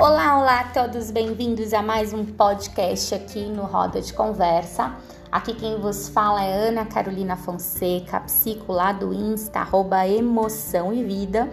[0.00, 4.94] Olá, olá a todos, bem-vindos a mais um podcast aqui no Roda de Conversa.
[5.30, 11.04] Aqui quem vos fala é Ana Carolina Fonseca, psico lá do Insta, arroba emoção e
[11.04, 11.50] vida.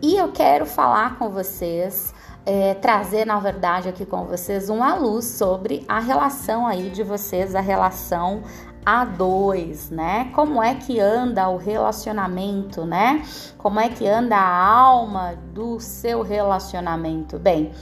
[0.00, 2.14] E eu quero falar com vocês,
[2.46, 7.54] é, trazer na verdade aqui com vocês uma luz sobre a relação aí de vocês,
[7.54, 8.42] a relação
[8.84, 10.30] a dois, né?
[10.34, 13.22] Como é que anda o relacionamento, né?
[13.58, 17.38] Como é que anda a alma do seu relacionamento?
[17.38, 17.72] Bem,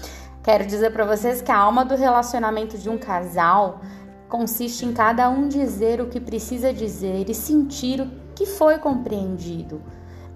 [0.43, 3.81] quero dizer para vocês que a alma do relacionamento de um casal
[4.29, 9.81] consiste em cada um dizer o que precisa dizer e sentir o que foi compreendido.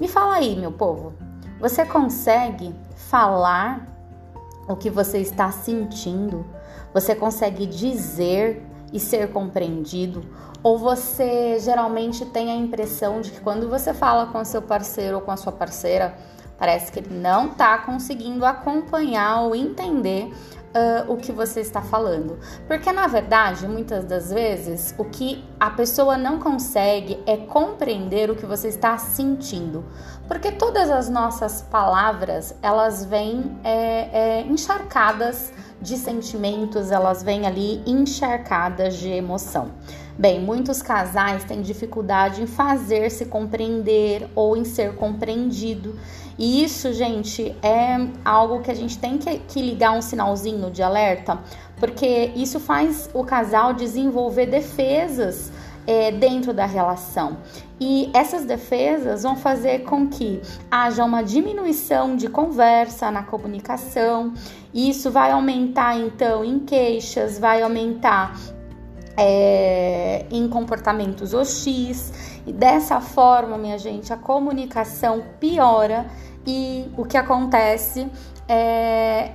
[0.01, 1.13] Me fala aí, meu povo,
[1.61, 3.87] você consegue falar
[4.69, 6.47] o que você está sentindo?
[6.95, 10.25] Você consegue dizer e ser compreendido?
[10.63, 15.23] Ou você geralmente tem a impressão de que quando você fala com seu parceiro ou
[15.23, 16.15] com a sua parceira,
[16.59, 20.33] parece que ele não está conseguindo acompanhar ou entender
[20.73, 22.39] Uh, o que você está falando.
[22.67, 28.35] Porque na verdade, muitas das vezes, o que a pessoa não consegue é compreender o
[28.35, 29.85] que você está sentindo.
[30.27, 35.53] Porque todas as nossas palavras elas vêm é, é, encharcadas
[35.83, 39.73] de sentimentos, elas vêm ali encharcadas de emoção.
[40.17, 45.99] Bem, muitos casais têm dificuldade em fazer-se compreender ou em ser compreendido.
[46.39, 50.83] E isso, gente, é algo que a gente tem que, que ligar um sinalzinho de
[50.83, 51.39] alerta,
[51.79, 55.51] porque isso faz o casal desenvolver defesas
[55.87, 57.39] é, dentro da relação.
[57.81, 64.33] E essas defesas vão fazer com que haja uma diminuição de conversa na comunicação.
[64.73, 68.39] Isso vai aumentar então em queixas, vai aumentar
[69.17, 72.13] é, em comportamentos hostis.
[72.47, 76.07] E dessa forma, minha gente, a comunicação piora
[76.47, 78.09] e o que acontece
[78.49, 79.31] é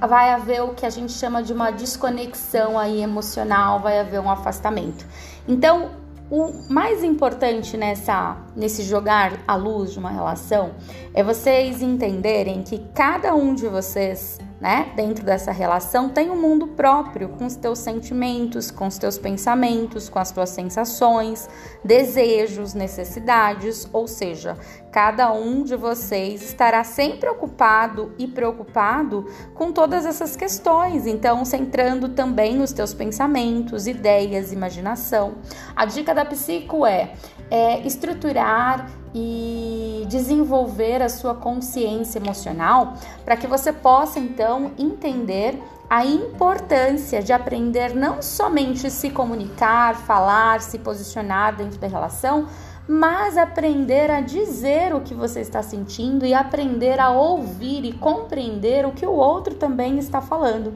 [0.00, 4.30] vai haver o que a gente chama de uma desconexão aí emocional, vai haver um
[4.30, 5.06] afastamento.
[5.48, 5.90] Então,
[6.30, 10.72] o mais importante nessa nesse jogar à luz de uma relação
[11.14, 14.92] é vocês entenderem que cada um de vocês né?
[14.96, 20.08] Dentro dessa relação tem um mundo próprio, com os teus sentimentos, com os teus pensamentos,
[20.08, 21.48] com as tuas sensações,
[21.84, 24.56] desejos, necessidades, ou seja,
[24.90, 32.08] cada um de vocês estará sempre ocupado e preocupado com todas essas questões, então centrando
[32.08, 35.34] também nos teus pensamentos, ideias, imaginação.
[35.74, 37.12] A dica da psico é,
[37.50, 42.92] é estruturar e desenvolver a sua consciência emocional
[43.24, 50.60] para que você possa então entender a importância de aprender não somente se comunicar, falar,
[50.60, 52.46] se posicionar dentro da relação,
[52.86, 58.84] mas aprender a dizer o que você está sentindo e aprender a ouvir e compreender
[58.84, 60.74] o que o outro também está falando.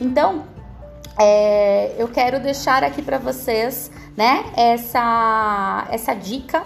[0.00, 0.44] Então,
[1.18, 6.62] é, eu quero deixar aqui para vocês, né, essa, essa dica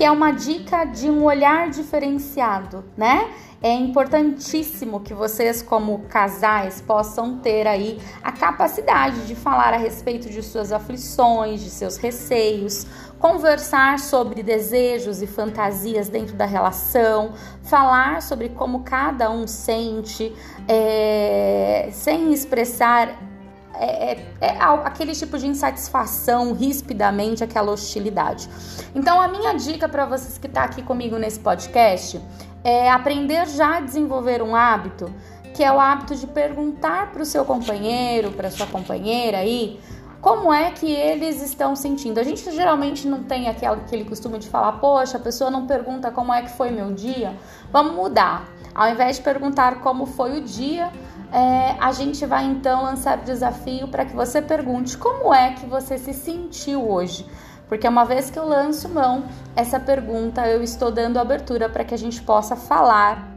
[0.00, 3.34] que é uma dica de um olhar diferenciado, né?
[3.60, 10.30] É importantíssimo que vocês, como casais, possam ter aí a capacidade de falar a respeito
[10.30, 12.86] de suas aflições, de seus receios,
[13.18, 20.34] conversar sobre desejos e fantasias dentro da relação, falar sobre como cada um sente,
[20.66, 23.29] é, sem expressar
[23.74, 28.48] é, é, é, aquele tipo de insatisfação, rispidamente, aquela hostilidade.
[28.94, 32.20] Então, a minha dica para vocês que estão tá aqui comigo nesse podcast
[32.62, 35.12] é aprender já a desenvolver um hábito,
[35.54, 39.80] que é o hábito de perguntar para o seu companheiro, para sua companheira aí,
[40.20, 42.20] como é que eles estão sentindo.
[42.20, 46.10] A gente geralmente não tem aquele, aquele costume de falar, poxa, a pessoa não pergunta
[46.10, 47.34] como é que foi meu dia.
[47.72, 48.46] Vamos mudar.
[48.74, 50.90] Ao invés de perguntar como foi o dia,
[51.32, 55.66] é, a gente vai então lançar o desafio para que você pergunte como é que
[55.66, 57.26] você se sentiu hoje.
[57.68, 59.24] Porque uma vez que eu lanço mão
[59.54, 63.28] essa pergunta, eu estou dando abertura para que a gente possa falar,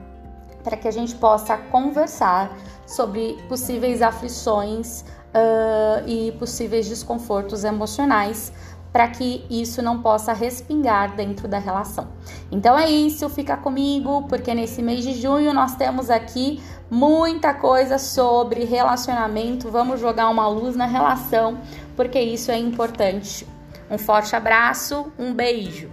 [0.63, 2.51] para que a gente possa conversar
[2.87, 8.51] sobre possíveis aflições uh, e possíveis desconfortos emocionais
[8.93, 12.07] para que isso não possa respingar dentro da relação.
[12.51, 16.61] Então é isso, fica comigo, porque nesse mês de junho nós temos aqui
[16.91, 19.72] muita coisa sobre relacionamento.
[19.72, 21.57] Vamos jogar uma luz na relação,
[21.95, 23.47] porque isso é importante.
[23.90, 25.89] Um forte abraço, um beijo.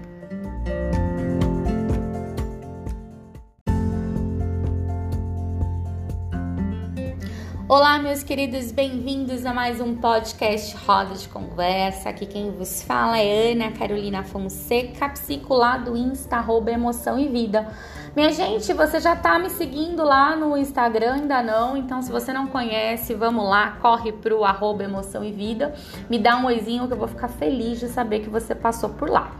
[7.72, 12.08] Olá, meus queridos, bem-vindos a mais um podcast Roda de Conversa.
[12.08, 17.68] Aqui quem vos fala é Ana Carolina Fonseca, psicolado Insta, arroba Emoção e Vida.
[18.16, 21.12] Minha gente, você já tá me seguindo lá no Instagram?
[21.12, 21.76] Ainda não?
[21.76, 25.72] Então, se você não conhece, vamos lá, corre pro arroba emoção e vida,
[26.10, 29.08] me dá um oizinho que eu vou ficar feliz de saber que você passou por
[29.08, 29.30] lá.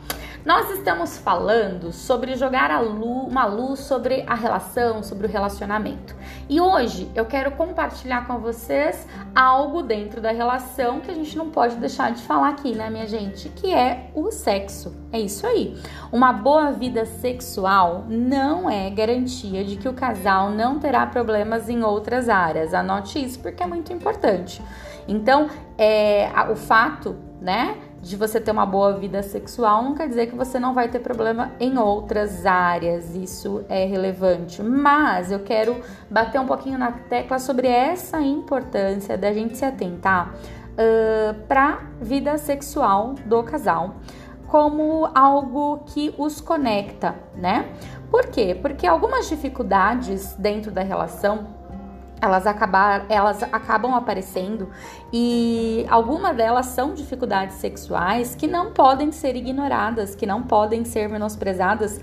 [0.44, 6.16] Nós estamos falando sobre jogar luz, uma luz sobre a relação, sobre o relacionamento.
[6.48, 11.50] E hoje eu quero compartilhar com vocês algo dentro da relação que a gente não
[11.50, 13.50] pode deixar de falar aqui, né, minha gente?
[13.50, 14.96] Que é o sexo.
[15.12, 15.78] É isso aí.
[16.10, 21.84] Uma boa vida sexual não é garantia de que o casal não terá problemas em
[21.84, 22.72] outras áreas.
[22.72, 24.62] Anote isso porque é muito importante.
[25.06, 27.76] Então, é, o fato, né?
[28.02, 31.00] De você ter uma boa vida sexual não quer dizer que você não vai ter
[31.00, 34.62] problema em outras áreas, isso é relevante.
[34.62, 35.76] Mas eu quero
[36.10, 42.38] bater um pouquinho na tecla sobre essa importância da gente se atentar uh, para vida
[42.38, 43.96] sexual do casal
[44.46, 47.68] como algo que os conecta, né?
[48.10, 48.58] Por quê?
[48.60, 51.59] Porque algumas dificuldades dentro da relação
[52.20, 54.68] elas, acabar, elas acabam aparecendo
[55.12, 61.08] e algumas delas são dificuldades sexuais que não podem ser ignoradas, que não podem ser
[61.08, 62.00] menosprezadas.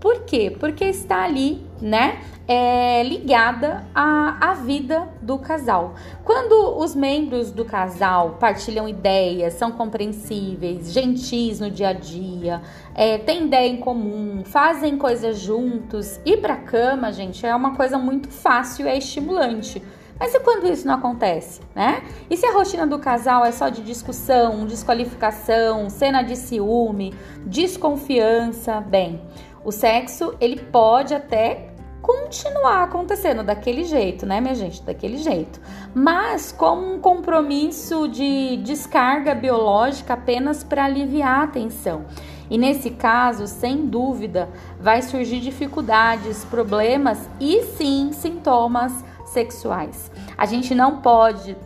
[0.00, 0.56] Por quê?
[0.58, 2.18] Porque está ali, né?
[2.52, 5.94] é, ligada à, à vida do casal.
[6.24, 12.60] Quando os membros do casal partilham ideias, são compreensíveis, gentis no dia a dia,
[12.92, 17.96] é, têm ideia em comum, fazem coisas juntos, ir para cama, gente, é uma coisa
[17.96, 19.80] muito fácil, é estimulante.
[20.18, 22.02] Mas e quando isso não acontece, né?
[22.28, 27.14] E se a rotina do casal é só de discussão, desqualificação, cena de ciúme,
[27.46, 28.82] desconfiança?
[28.82, 29.22] Bem,
[29.64, 31.70] o sexo ele pode até
[32.00, 34.82] continuar acontecendo daquele jeito, né, minha gente?
[34.82, 35.60] Daquele jeito.
[35.94, 42.06] Mas como um compromisso de descarga biológica apenas para aliviar a tensão.
[42.48, 44.48] E nesse caso, sem dúvida,
[44.80, 50.10] vai surgir dificuldades, problemas e sim sintomas sexuais.
[50.36, 51.56] A gente não pode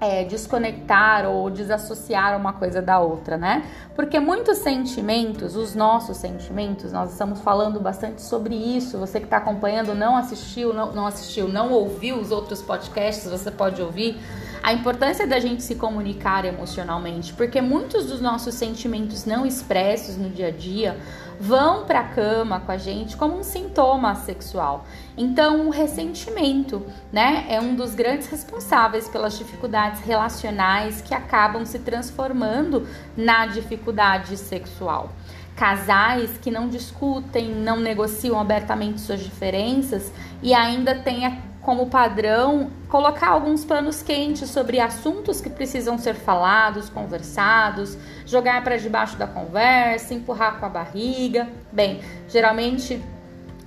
[0.00, 3.64] é, desconectar ou desassociar uma coisa da outra, né?
[3.96, 8.96] Porque muitos sentimentos, os nossos sentimentos, nós estamos falando bastante sobre isso.
[8.98, 13.50] Você que está acompanhando, não assistiu, não, não assistiu, não ouviu os outros podcasts, você
[13.50, 14.18] pode ouvir.
[14.62, 20.28] A importância da gente se comunicar emocionalmente, porque muitos dos nossos sentimentos não expressos no
[20.28, 20.96] dia a dia
[21.40, 24.84] vão para a cama com a gente como um sintoma sexual.
[25.16, 31.78] Então, o ressentimento, né, é um dos grandes responsáveis pelas dificuldades relacionais que acabam se
[31.78, 32.86] transformando
[33.16, 35.10] na dificuldade sexual.
[35.56, 41.26] Casais que não discutem, não negociam abertamente suas diferenças e ainda têm
[41.68, 48.78] como padrão colocar alguns panos quentes sobre assuntos que precisam ser falados, conversados, jogar para
[48.78, 51.46] debaixo da conversa, empurrar com a barriga.
[51.70, 52.98] Bem, geralmente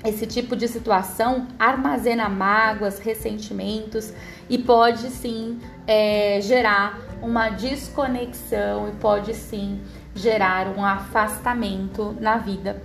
[0.04, 4.12] esse tipo de situação armazena mágoas, ressentimentos
[4.50, 9.80] e pode sim é, gerar uma desconexão e pode sim
[10.16, 12.82] gerar um afastamento na vida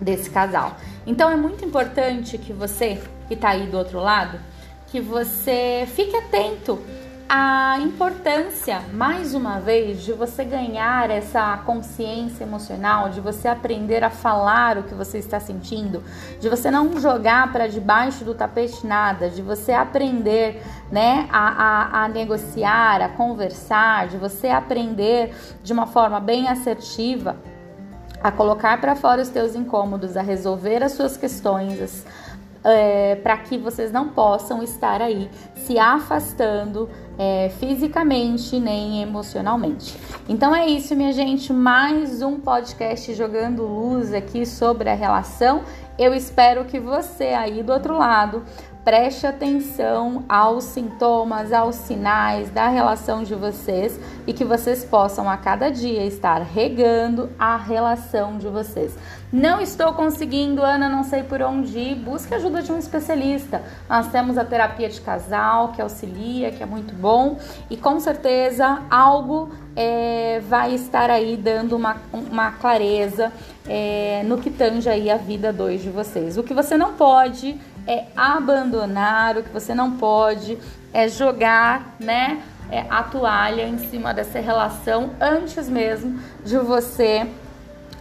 [0.00, 0.76] desse casal.
[1.06, 4.40] Então é muito importante que você que está aí do outro lado,
[4.88, 6.80] que você fique atento
[7.28, 14.10] à importância, mais uma vez, de você ganhar essa consciência emocional, de você aprender a
[14.10, 16.02] falar o que você está sentindo,
[16.40, 20.60] de você não jogar para debaixo do tapete nada, de você aprender
[20.90, 25.32] né, a, a, a negociar, a conversar, de você aprender
[25.62, 27.36] de uma forma bem assertiva
[28.22, 32.04] a colocar para fora os teus incômodos, a resolver as suas questões,
[32.64, 36.88] é, para que vocês não possam estar aí se afastando
[37.18, 39.96] é, fisicamente nem emocionalmente.
[40.28, 41.52] Então é isso, minha gente.
[41.52, 45.62] Mais um podcast jogando luz aqui sobre a relação.
[46.00, 48.42] Eu espero que você aí do outro lado
[48.82, 55.36] preste atenção aos sintomas, aos sinais da relação de vocês e que vocês possam a
[55.36, 58.96] cada dia estar regando a relação de vocês.
[59.30, 61.94] Não estou conseguindo, Ana, não sei por onde ir.
[61.96, 63.62] Busque ajuda de um especialista.
[63.86, 67.38] Nós temos a terapia de casal que auxilia, que é muito bom,
[67.68, 69.50] e com certeza algo
[69.82, 73.32] é, vai estar aí dando uma, uma clareza
[73.66, 76.36] é, no que tange aí a vida dois de vocês.
[76.36, 80.58] O que você não pode é abandonar, o que você não pode
[80.92, 82.42] é jogar, né?
[82.70, 87.26] É, a toalha em cima dessa relação antes mesmo de você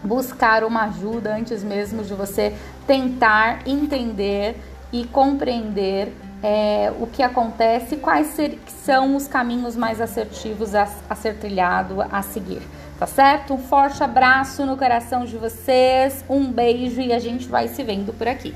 [0.04, 2.54] buscar uma ajuda antes mesmo de você
[2.86, 4.58] tentar entender
[4.92, 11.16] e compreender é, o que acontece, quais ser, são os caminhos mais assertivos a, a
[11.16, 12.62] ser trilhado, a seguir.
[12.98, 13.54] Tá certo?
[13.54, 18.14] Um forte abraço no coração de vocês, um beijo e a gente vai se vendo
[18.14, 18.54] por aqui.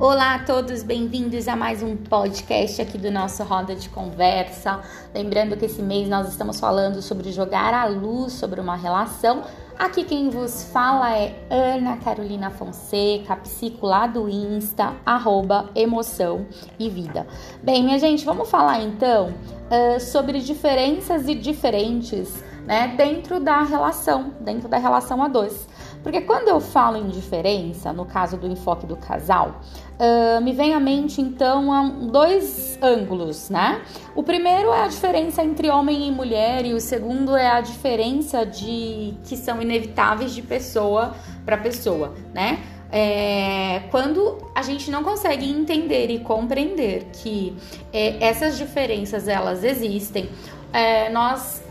[0.00, 4.80] Olá a todos, bem-vindos a mais um podcast aqui do nosso Roda de Conversa.
[5.14, 9.44] Lembrando que esse mês nós estamos falando sobre jogar a luz sobre uma relação
[9.82, 16.46] Aqui quem vos fala é Ana Carolina Fonseca, psico do Insta, arroba emoção
[16.78, 17.26] e vida.
[17.64, 24.32] Bem, minha gente, vamos falar então uh, sobre diferenças e diferentes né, dentro da relação,
[24.40, 25.66] dentro da relação a dois.
[26.02, 29.60] Porque quando eu falo em diferença, no caso do enfoque do casal,
[29.98, 33.82] uh, me vem à mente então dois ângulos, né?
[34.14, 38.44] O primeiro é a diferença entre homem e mulher, e o segundo é a diferença
[38.44, 42.58] de que são inevitáveis de pessoa para pessoa, né?
[42.94, 47.56] É, quando a gente não consegue entender e compreender que
[47.90, 50.28] é, essas diferenças elas existem,
[50.74, 51.61] é, nós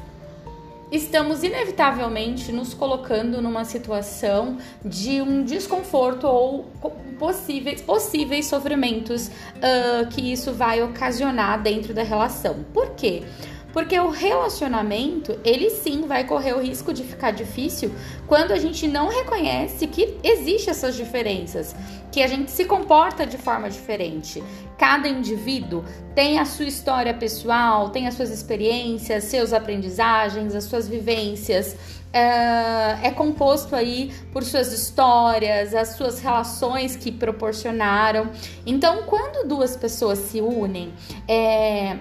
[0.92, 6.70] estamos inevitavelmente nos colocando numa situação de um desconforto ou
[7.18, 12.66] possíveis, possíveis sofrimentos uh, que isso vai ocasionar dentro da relação.
[12.74, 13.24] Por quê?
[13.74, 17.92] Porque o relacionamento, ele sim vai correr o risco de ficar difícil
[18.28, 21.76] quando a gente não reconhece que existem essas diferenças,
[22.12, 24.44] que a gente se comporta de forma diferente.
[24.78, 30.88] Cada indivíduo tem a sua história pessoal, tem as suas experiências, seus aprendizagens, as suas
[30.88, 31.78] vivências.
[32.14, 38.30] É, é composto aí por suas histórias, as suas relações que proporcionaram.
[38.66, 40.92] Então, quando duas pessoas se unem,
[41.26, 41.98] é,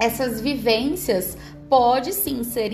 [0.00, 1.36] essas vivências
[1.68, 2.72] pode sim ser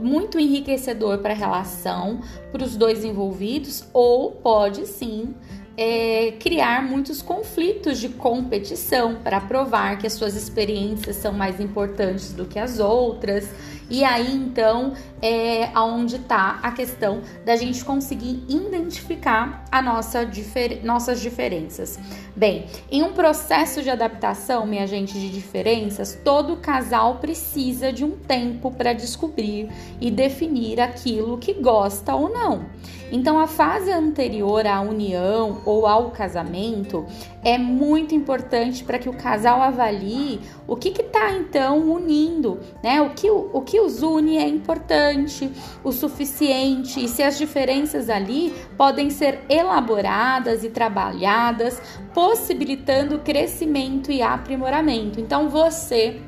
[0.00, 5.34] muito enriquecedor para a relação, para os dois envolvidos, ou pode sim
[5.76, 12.32] é, criar muitos conflitos de competição para provar que as suas experiências são mais importantes
[12.32, 13.50] do que as outras.
[13.88, 20.84] E aí então é aonde está a questão da gente conseguir identificar a nossa difer
[20.84, 21.98] nossas diferenças.
[22.34, 28.10] Bem, em um processo de adaptação, minha gente, de diferenças, todo casal precisa de um
[28.10, 32.66] tempo para descobrir e definir aquilo que gosta ou não.
[33.10, 37.06] Então, a fase anterior à união ou ao casamento
[37.44, 43.00] é muito importante para que o casal avalie o que está então unindo, né?
[43.00, 45.52] O que, o, o que os une é importante,
[45.84, 51.78] o suficiente, e se as diferenças ali podem ser elaboradas e trabalhadas,
[52.14, 55.20] possibilitando crescimento e aprimoramento.
[55.20, 56.22] Então, você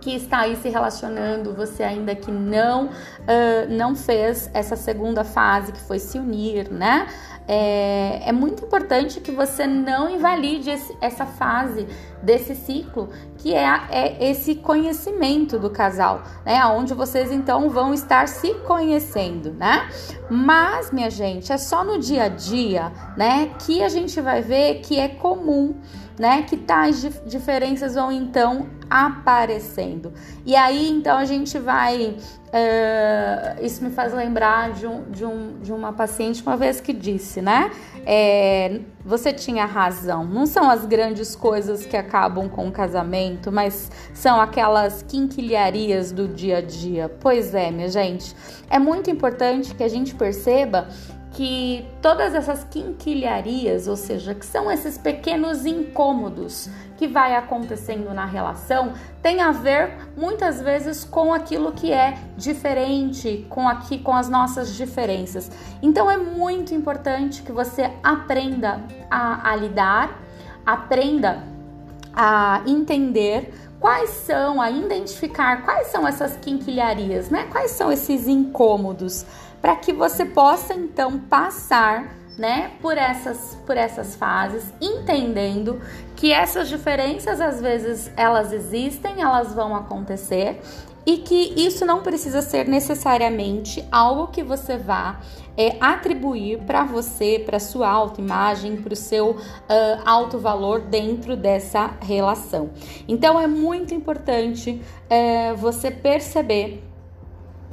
[0.00, 2.90] que está aí se relacionando, você ainda que não uh,
[3.68, 7.08] não fez essa segunda fase que foi se unir, né?
[7.48, 11.88] É, é muito importante que você não invalide esse, essa fase
[12.22, 16.62] desse ciclo, que é, é esse conhecimento do casal, né?
[16.66, 19.88] Onde vocês então vão estar se conhecendo, né?
[20.28, 23.50] Mas, minha gente, é só no dia a dia, né?
[23.60, 25.74] Que a gente vai ver que é comum
[26.18, 26.42] né?
[26.42, 30.12] Que tais diferenças vão então aparecendo.
[30.44, 32.16] E aí então a gente vai.
[32.48, 36.94] Uh, isso me faz lembrar de, um, de, um, de uma paciente uma vez que
[36.94, 37.70] disse, né?
[38.06, 43.90] É, você tinha razão, não são as grandes coisas que acabam com o casamento, mas
[44.14, 47.14] são aquelas quinquilharias do dia a dia.
[47.20, 48.34] Pois é, minha gente,
[48.70, 50.88] é muito importante que a gente perceba
[51.38, 58.24] que todas essas quinquilharias, ou seja, que são esses pequenos incômodos que vai acontecendo na
[58.24, 58.92] relação,
[59.22, 64.74] tem a ver muitas vezes com aquilo que é diferente, com aqui com as nossas
[64.74, 65.48] diferenças.
[65.80, 70.20] Então é muito importante que você aprenda a, a lidar,
[70.66, 71.44] aprenda
[72.12, 77.46] a entender quais são, a identificar quais são essas quinquilharias, né?
[77.48, 79.24] Quais são esses incômodos
[79.60, 85.80] para que você possa então passar né, por essas por essas fases, entendendo
[86.14, 90.60] que essas diferenças às vezes elas existem, elas vão acontecer
[91.04, 95.18] e que isso não precisa ser necessariamente algo que você vá
[95.56, 99.38] é, atribuir para você, para sua autoimagem, para o seu uh,
[100.04, 102.70] alto valor dentro dessa relação.
[103.08, 106.84] Então é muito importante uh, você perceber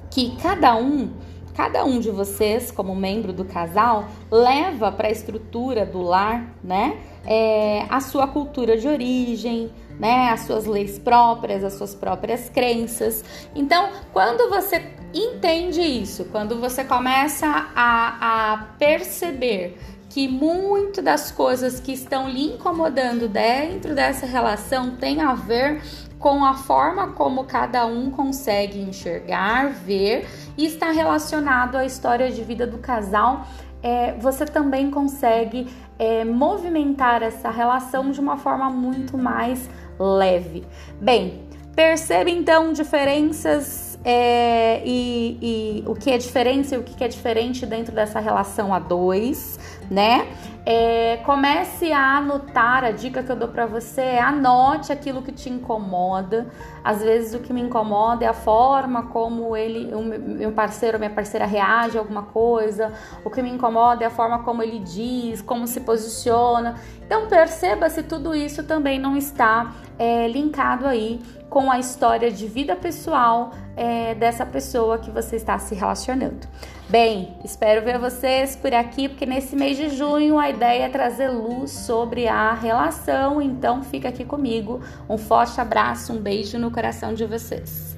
[0.10, 1.12] que cada um
[1.56, 6.98] cada um de vocês, como membro do casal, leva para a estrutura do lar, né?
[7.26, 10.30] É, a sua cultura de origem, né?
[10.30, 13.24] As suas leis próprias, as suas próprias crenças.
[13.56, 14.84] Então, quando você
[15.14, 19.78] entende isso, quando você começa a, a perceber
[20.16, 25.82] que muito das coisas que estão lhe incomodando dentro dessa relação tem a ver
[26.26, 30.28] com a forma como cada um consegue enxergar, ver
[30.58, 33.46] e está relacionado à história de vida do casal.
[33.84, 35.68] É, você também consegue
[36.00, 40.64] é, movimentar essa relação de uma forma muito mais leve.
[41.00, 41.44] Bem,
[41.76, 47.68] perceba então diferenças é, e, e, o que é diferença e o que é diferente
[47.68, 50.28] dentro dessa relação a dois, né?
[50.68, 55.32] É, comece a anotar, a dica que eu dou para você é anote aquilo que
[55.32, 56.48] te incomoda.
[56.84, 61.12] Às vezes o que me incomoda é a forma como ele, o meu parceiro minha
[61.12, 62.92] parceira reage a alguma coisa.
[63.24, 66.76] O que me incomoda é a forma como ele diz, como se posiciona.
[67.06, 72.48] Então perceba se tudo isso também não está é, linkado aí com a história de
[72.48, 76.48] vida pessoal é, dessa pessoa que você está se relacionando.
[76.88, 81.30] Bem, espero ver vocês por aqui, porque nesse mês de junho a ideia é trazer
[81.30, 84.80] luz sobre a relação, então fica aqui comigo.
[85.10, 87.95] Um forte abraço, um beijo no coração de vocês.